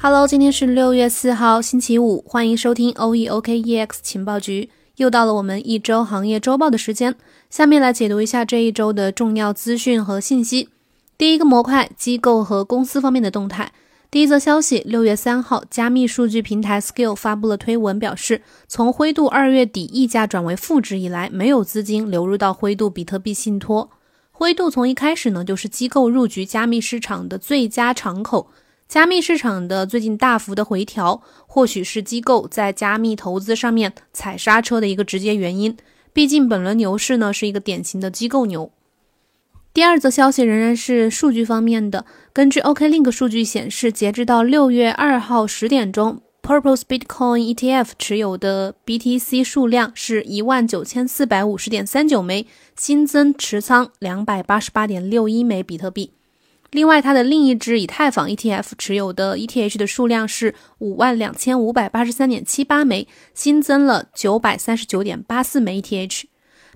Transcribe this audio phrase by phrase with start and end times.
[0.00, 4.70] Hello，今天是六月四号，星期五，欢迎收听 OEOKEX 情报局。
[4.94, 7.16] 又到了我们一周行业周报的时间，
[7.50, 10.68] 下面来解读一下这一周的重要资讯和信息。
[11.18, 13.72] 第一个模块，机构和公司方面的动态。
[14.08, 23.90] 第一则消息，六月三号，加密数据平台 Skill 发布了推文，表示从灰度二月底溢价转为负值以来，没有资金流入到灰度比特币信托。
[24.30, 28.46] 灰度从一开始呢，就是机构入局加密市场的最佳敞口。
[28.88, 35.76] 加密市场的最近大幅的回调，或许是机构在加密投资上面踩刹车的一个直接原因。
[36.14, 38.72] 毕竟本轮牛市呢是一个典型的机构牛。
[39.74, 56.12] 第二则消息仍然是数据方面的，根据 OKLink 数据显示，截至到六月二号十点钟，Purpose Bitcoin ETF 持有的 BTC 数量是一万九千四百五十点三九枚，新增持仓两百八十八点六一枚比特币。
[56.70, 66.24] 另外，它的另一支以太坊 ETF 持有的 ETH 的数量是五万两千五百八十三点七八枚，新增了九百三十九点八四枚 ETH。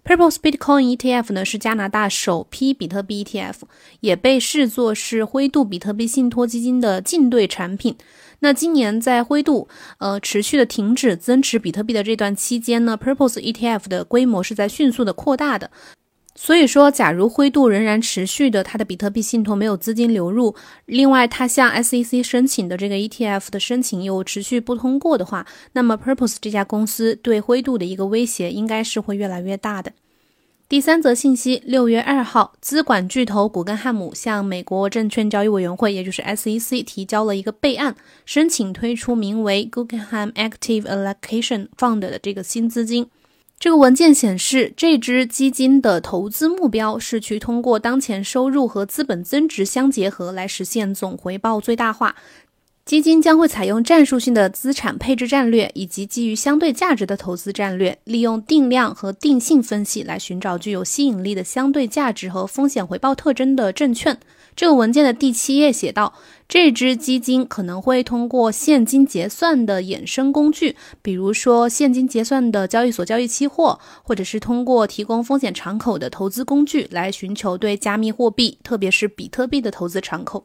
[0.04, 3.54] Purpose Bitcoin ETF 呢是加拿大首批比特币 ETF，
[4.00, 7.94] 也被视作是灰度比特币信托基金的竞对产品。
[8.40, 9.68] 那今年在灰度
[9.98, 15.70] 呃持续的停止增持比特币的这段期间呢，Purpose ETF 的规模是在迅速的扩大的。
[16.34, 20.54] 所以说，假如灰度仍然持续的，它的比特币信托没有资金流入，
[20.86, 29.92] 另外它向 SEC 申请的这个 ETF 的申请又持续不通过的话，那么 Purpose 这家公司对灰度的一个威胁应该是会越来越大的。
[30.68, 37.94] 第三则信息，六月二号，资管巨头古根汉姆向美国证券交易委员会，也就是 SEC 提交了一个备案，
[38.24, 43.08] 申请推出名为 Guggenheim Active Allocation Fund 的这个新资金。
[43.62, 52.16] 这个文件显示，这支基金的投资目标是去通过当前收入和资本增值相结合，来实现总回报最大化。
[52.84, 64.18] 基金将会采用战术性的资产配置战略，以及基于相对价值的投资战略，利用定量和定性分析来寻找具有吸引力的相对价值和风险回报特征的证券。
[64.54, 66.12] 这个文件的第七页写道，
[66.46, 80.44] 这支基金可能会通过现金结算的衍生工具，比如说现金结算的交易所交易期货，或者是通过提供风险敞口的投资工具来寻求对加密货币，特别是比特币的投资敞口。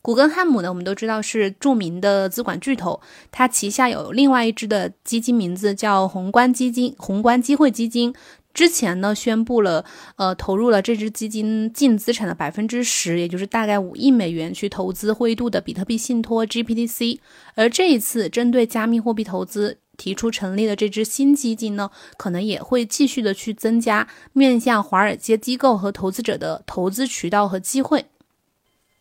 [0.00, 3.00] 古根汉姆呢，我们都知道是著名的资管巨头，
[3.30, 8.14] 它旗下有另外一支的基金，名字叫宏观基金、宏观机会基金。
[8.54, 9.84] 之前呢，宣布了，
[10.16, 17.18] 呃，投入了这支基金净资产的百分之十，也就是大概五亿美元去投资灰度的比特币信托 GPTC。
[17.56, 28.06] 而这一次针对加密货币投资提出成立的这支新基金呢，可能也会继续的去增加面向华尔街机构和投资者的投资渠道和机会。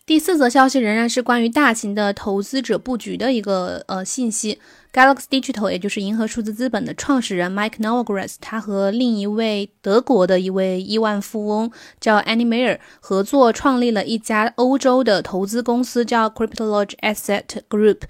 [0.06, 4.60] 第四则消息仍然是关于大型的投资者布局的一个呃信息。
[4.92, 11.72] Galaxy Digital，也就是银河数字资本的创始人 Mike Novogratz，他和另一位德国的一位亿万富翁
[12.02, 18.02] 叫 Annie Mayer 合作创立了一家欧洲的投资公司，叫 Cryptology Asset Group，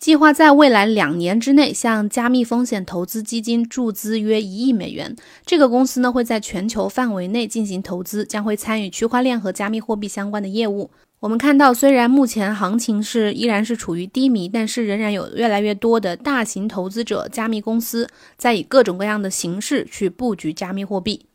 [0.00, 5.14] 计划在未来两年之内向加密风险投资基金注资约一亿美元。
[5.44, 10.90] 这个公司呢会在全球范围内进行投资，将会参与区块链和加密货币相关的业务。
[11.26, 21.26] 我们看到，虽然目前行情是依然是处于低迷，但是仍然有越来越多的大型投资者、加密公司在以各种各样的形式去布局加密货币。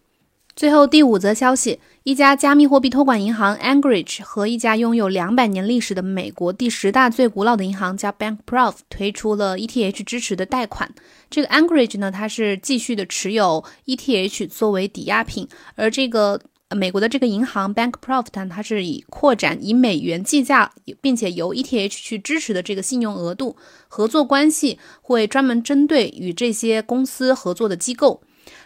[0.56, 10.90] 最后第五则消息，一家加密货币托管银行 Anchorage 和一家拥有两百年历史的美国第十大最古老的银行叫 BankProf 推出了 ETH 支持的贷款。
[11.30, 16.40] 这个 Anchorage 呢，它是继续的持有 ETH 作为抵押品，而这个。
[16.76, 20.72] 美国的这个银行 Bank Profit，它是以扩展以美元计价，
[21.02, 28.22] 并且由 ETH 去支持的这个信用额度合作关系，会专门针对与这些公司合作的机构。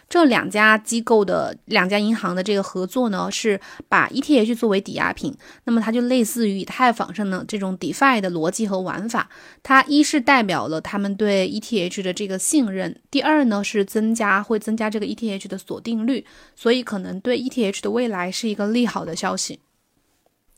[0.08, 9.28] 这两家机构的两家银行的这个合作呢，是把 ETH 作为抵押品，那么它就类似于以太坊上的这种 DeFi 的逻辑和玩法。
[9.62, 16.24] 它一是代表了他们对 ETH 的这个信任，第二呢是增加会增加这个 ETH 的锁定率，
[16.54, 19.60] 所以可能对 ETH 的未来是一个利好的消息。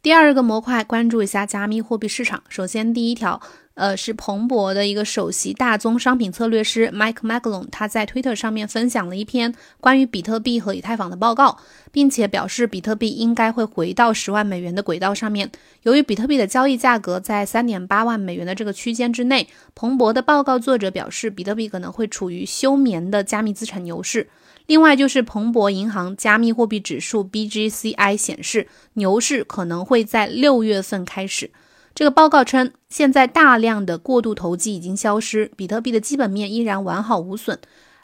[0.01, 2.41] 第二个模块，关注一下加密货币市场。
[2.49, 3.41] 首先，第一条，
[3.75, 11.59] 呃，是彭博的一个首席大宗商品策略师 Mike Maglon，他在 Twitter 上面分享了一篇关于比特币和以太坊的报告，
[11.91, 15.51] 并且表示比特币应该会回到十万美元的轨道上面。
[15.83, 24.31] 由于比特币的交易价格在三点八万美元的这个区间之内，彭博的报告作者表示，比特币可能会处于休眠的加密资产牛市。
[24.69, 31.51] 另外就是彭博银行加密货币指数 BGCI 显示，牛市可能会在六月份开始。
[31.95, 37.59] 这个报告称，现在大量的过度投机已经消失，比特币的基本面依然完好无损。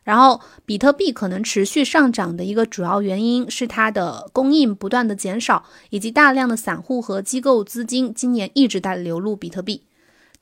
[0.04, 9.82] 然后，比特币可能持续上涨的一个主要原因是它的供应不断的减少，以及大量的散户和机构资金今年一直在流入比特币。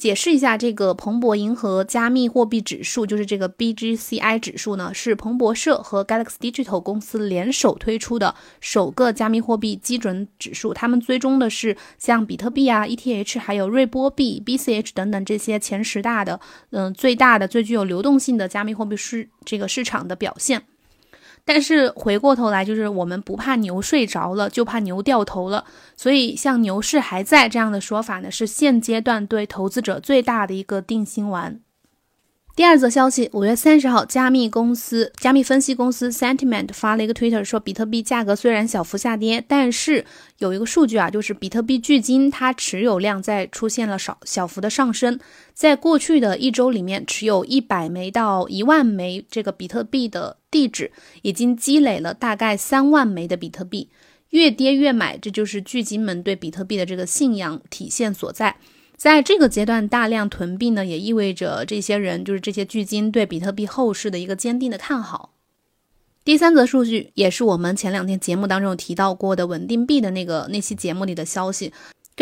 [0.02, 10.74] 解释一下，这个彭博银河加密货币指数，就是这个 BGCI 指数呢，是彭博社和 Galaxy Digital 公司联手推出的首个加密货币基准指数。
[10.74, 16.40] 他们追踪的是像比特币啊、ETH 还有瑞波币、BCH 等等这些前十大的，
[16.70, 20.64] 嗯，最大的、最具有流动性的加密货币市这个市场的表现。
[21.44, 25.64] 但是回过头来，就是我们不怕牛睡着了，就怕牛掉头了。
[25.96, 31.60] 所以像牛市还在这样的说法呢，是现阶段对投资者最大的一个定心丸。
[32.54, 40.04] 第二则消息，五月三十号，加密公司、加密分析公司 Sentiment 发了一个 Twitter 说，比特币价格虽然小幅下跌，但是
[40.36, 45.18] 有一个数据啊，就是比特币距今它持有量在出现了少小幅的上升，
[45.54, 53.88] 在过去的一周里面，持有一百枚到一万枚这个比特币的地址，已经积累了大概三万枚的比特币，
[54.28, 58.56] 越跌越买，这就是巨金们对比特币的这个信仰体现所在。
[59.02, 65.32] 在这个阶段大量囤币呢，也意味着这些人就是这些巨金对比特币后市的一个坚定的看好。
[66.22, 71.72] 第三则数据也是我们前两天节目当中有提到过的稳定币的那个那期节目里的消息。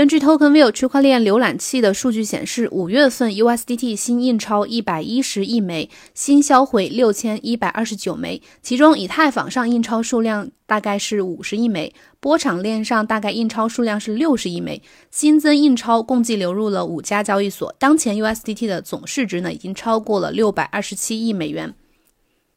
[0.01, 14.81] 根据 TokenView 区块链浏览器的数据显示，五月份 USDT 新印钞一百一十亿枚，新销毁六千一百二十九枚，其中以太坊上印钞数量大概是五十亿枚，波场链上大概印钞数量是六十亿枚，
[15.11, 17.71] 新增印钞共计流入了五家交易所。
[17.79, 21.75] 当前 USDT 的总市值呢，已经超过了六百二十七亿美元。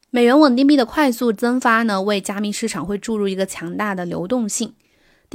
[0.08, 4.72] 美元稳定币的快速增发呢，为加密市场会注入一个强大的流动性。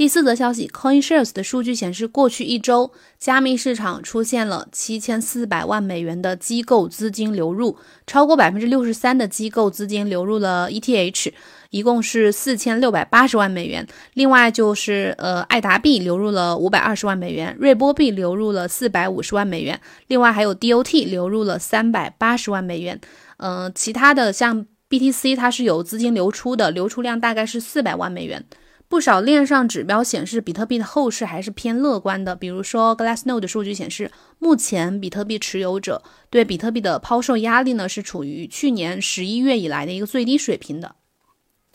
[0.00, 7.76] 第四则消息，CoinShares 的数据显示，过去一周加密市场出现了七千四百万美元的机构资金流入，
[8.06, 11.30] 超过百分之六十三的机构资金流入了 ETH，
[11.68, 13.86] 一共是四千六百八十万美元。
[14.14, 22.98] 另外就是呃，爱达币流入了五百二十万美元，瑞波币流入了四百五十万美元，另外还有 DOT 流入了三百八十万美元。
[23.36, 28.42] 嗯，其他的像 BTC 它是有资金流出的，流出量大概是四百万美元。
[28.90, 32.34] 不少链上指标显示，比特币的后市还是偏乐观的。
[32.34, 34.10] 比如说，Glassnode 的数据显示，
[34.40, 40.96] 目前比特币持有者对比特币的抛售压力呢，是处于去年十一月以来的一个最低水平的。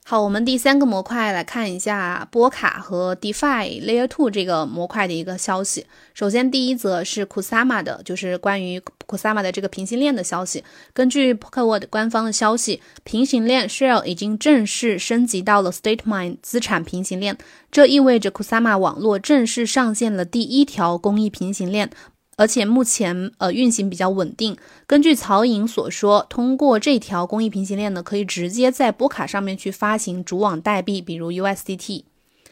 [0.08, 5.88] 好，我们第三个模块来看一下波卡和 DeFi Layer Two 这个模块的一个消息。
[6.14, 10.64] 首先，第一则是 Kusama 的，就是关于 Kusama 的这个平行链的消息。
[10.94, 17.36] 根据 Polkadot 官方的消息，平行链 Shell 已经正式升级到了 StateMine 资产平行链，
[17.72, 21.90] 这意味着 Kusama 网络正式上线了第一条公益平行链。
[22.38, 24.58] 而且目前呃运行比较稳定。
[24.86, 32.04] 根据曹颖所说，通过这条公益平行链呢，可以直接在波卡上面去发行主网代币，比如 USDT。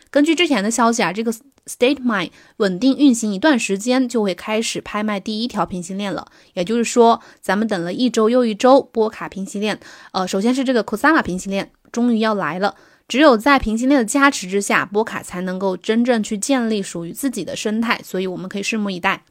[0.10, 1.34] 根据之前的消息啊，这个
[1.66, 6.28] StateMine 稳定运行一段时间，就会开始拍卖第一条平行链了。
[6.54, 9.80] 也就是说，咱们等了一周又一周，波卡平行链，
[10.12, 12.76] 呃，首先是这个 Kusama 平行链终于要来了。
[13.08, 18.00] 只有在平行链的加持之下，波卡才能够真正去建立属于自己的生态。
[18.04, 19.24] 所以我们可以拭目以待。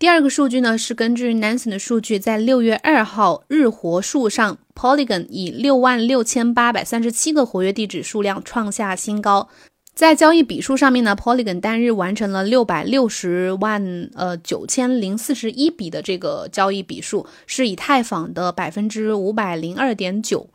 [0.00, 9.50] 第二个数据呢，是根据 Nansen 的数据，在六月二号日活数上，Polygon 以六万六千八百三十七个活跃地址数量创下新高。
[9.92, 20.48] 在交易笔数上面呢，Polygon 单日完成了六百六十万呃九千零四十一笔的这个交易笔数，是以太坊的百分之五百零二点九。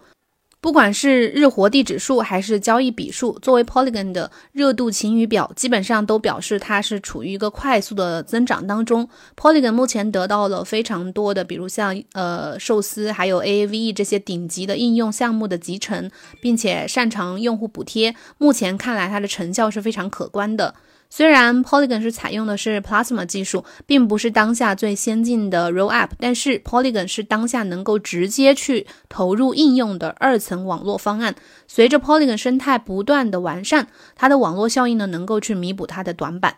[0.61, 9.07] 不管是日活地指数还是交易笔数，作为 Polygon 的热度晴雨表，基本上都表示它是处于一个快速的增长当中。
[9.37, 16.09] Polygon 目前得到了非常多的，比如像呃寿司还有 AAVE 这些顶级的应用项目的集成，
[16.41, 20.73] 并且擅长用户补贴，目前看来它的成效是非常可观的。
[21.15, 31.33] 虽然 Polygon 是采用的是 Plasma 技术，并不是当下最先进的 Rollup，但是 Polygon 是当下能够直接去投入应用的二层网络方案。
[31.67, 36.57] 随着 Polygon 生态不断的完善，它的网络效应呢能够去弥补它的短板。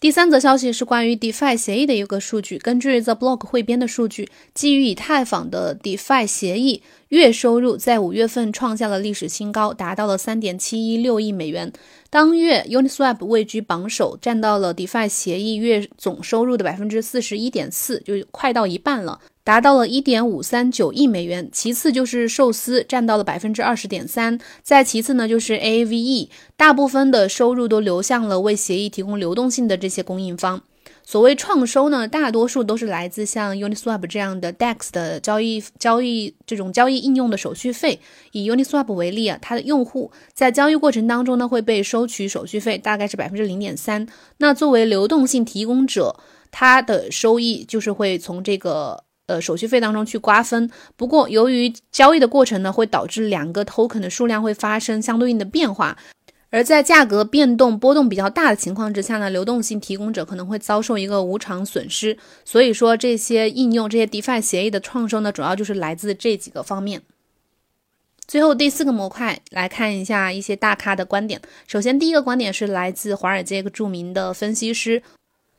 [0.00, 2.56] 第三则消息是关于 DeFi 协议的一个数据。
[2.56, 11.72] 根据 The Block 汇编的数据，基于以太坊的 DeFi 协议月收入在五月份创下了历史新高，达到了三点七一六亿美元。
[12.10, 19.18] 当月 Uniswap 位居榜首，占到了 DeFi 协议月总收入的百分之四十一点四，就快到一半了。
[19.48, 21.48] 达到了一点五三九亿美元。
[21.50, 24.38] 其次就是寿司，占到了百分之二十点三。
[24.62, 30.60] 再其次呢，就是 AAVE，大部分的收入都流向了为协议提供流动性的这些供应方。
[31.02, 37.98] 所谓创收呢，大多数都是来自像 Uniswap 这样的 DEX 的交易交易这种交易应用的手续费。
[38.32, 44.06] 以 Uniswap 为例啊，它的用户在交易过程当中呢会被收取手续费，大概是百分之零点三。
[44.36, 46.16] 那作为流动性提供者，
[46.50, 50.68] 它的收益就是会从这个呃手续费当中去瓜分。
[50.96, 55.96] 不过由于交易的过程呢会导致两个 token 的数量会发生相对应的变化。
[56.50, 62.16] 而在价格变动波动比较大的情况之下呢，流动性提供者可能会遭受一个无偿损失。
[62.42, 67.02] 所以说，这些应用、这些 DeFi 协议的创收呢，主要就是来自这几个方面。
[68.26, 71.38] 最后第四个模块来看一下一些大咖的观点。
[71.66, 75.02] 首先，第一个观点是来自华尔街一个著名的分析师。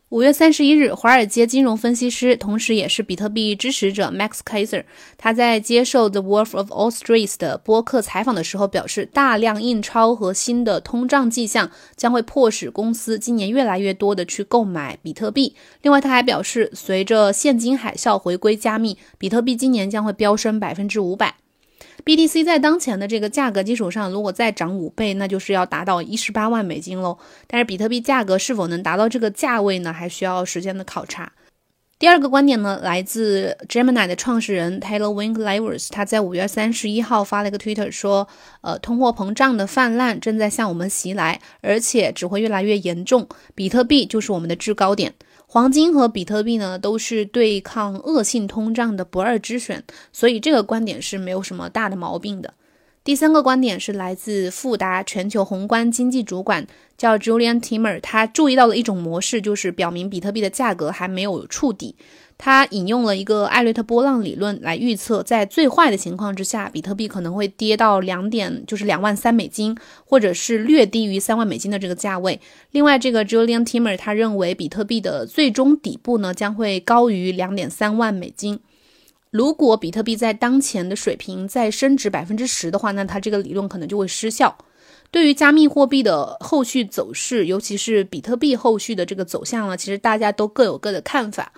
[0.10, 4.84] 五月三十一日，华尔街金融分析师，同时也是比特币支持者 Max Kaiser，
[5.20, 15.56] 他在接受 The Wolf of All Streets 的播客采访的时候表示，大量印钞和新的通胀迹象将会迫使公司今年越来越多的去购买比特币。
[15.84, 21.36] 另外，他还表示，随着现金海啸回归加密，比特币今年将会飙升百分之五百。
[22.06, 27.18] BTC 在当前的这个价格基础上，如果再涨五倍，那就是要达到一十八万美金喽。
[27.48, 29.94] 但是比特币价格是否能达到这个价位呢？
[29.94, 31.32] 还需要时间的考察。
[32.00, 38.26] 第二个观点呢，来自 Gemini 的创始人 Taylor Winklevoss，他在五月三十一号发了一个 Twitter 说，
[38.62, 43.28] 呃，通货膨胀的泛滥正在向我们袭来，而且只会越来越严重。
[43.54, 45.14] 比特币就是我们的制高点。
[45.52, 52.54] 黄金和比特币呢，都是对抗恶性通胀的不二之选，所以这个观点是没有什么大的毛病的。
[53.04, 61.96] 第三个观点是来自富达全球宏观经济主管，叫 Julian Timmer，他注意到了一种模式，就是表明比特币的价格还没有触底。
[62.42, 72.40] 他引用了一个艾略特波浪理论来预测，在最坏的情况之下，比特币可能会跌到两点，就是两万三美金，或者是略低于三万美金的这个价位。
[72.72, 78.62] 另外，这个 Julian Timmer 他认为，比特币的最终底部呢将会高于两点三万美金。
[79.32, 84.58] 如果比特币在当前的水平再升值百分之十的话，那它这个理论可能就会失效。
[85.12, 91.52] 对于加密货币的后续走势，尤其是比特币后续的这个走向呢，其实大家都各有各的看法。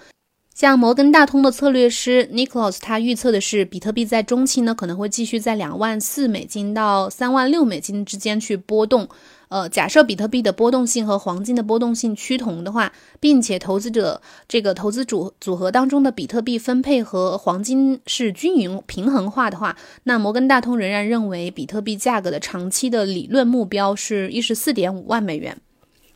[0.62, 9.10] 像摩根大通的策略师 Nicholas，他预测的是比特币在中期呢可能会继续在两万四美金到三万六美金之间去波动。
[9.50, 25.58] 呃，假设比特币的波动性和黄金的波动性趋同的话，并且投资者这个投资组组合当中的比特币分配和黄金是均匀平衡化的话，那摩根大通仍然认为比特币价格的长期的理论目标是一十四点五万美元。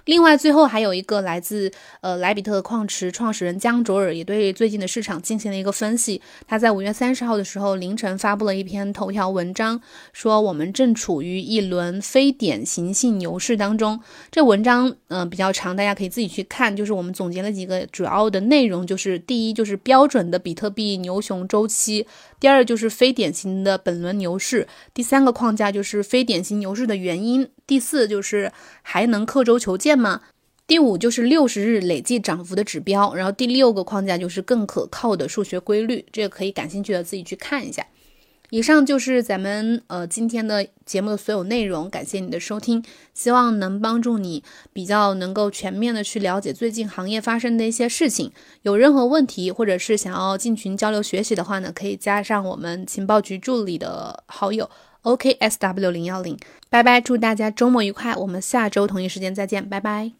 [0.06, 1.72] 另外，最后还有一个来自
[2.02, 6.22] 呃莱比特矿池创始人江卓尔也对最近的市场进行了一个分析。
[6.48, 9.82] 他在五月三十号的时候凌晨发布了一篇头条文章，
[10.14, 14.00] 说我们正处于一轮非典型性牛市当中。
[14.32, 16.76] 这文章嗯比较长，大家可以自己去看。
[16.76, 22.06] 就是我们总结了几个主要的内容，就是第一就是标准的比特币牛熊周期，
[22.40, 27.50] 第二就是非典型的本轮牛市，第三个框架就是非典型牛市的原因。
[27.68, 30.22] 第四就是还能刻舟求剑吗？
[30.68, 37.86] 第五就是六十日累计涨幅的指标，然后第六个框架就是更可靠的数学规律，这个可以感兴趣的自己去看一下。
[38.52, 48.32] 以上就是咱们呃今天的节目的所有内容，感谢你的收听，希望能帮助你比较能够全面的去了解最近行业发生的一些事情。
[48.62, 54.70] 有任何问题或者是想要进群交流学习的话呢，可以加上我们情报局助理的好友。
[55.06, 56.38] ok sw 零幺零。
[56.70, 60.12] 拜拜祝大家周末愉快我们下周同一时间再见拜拜。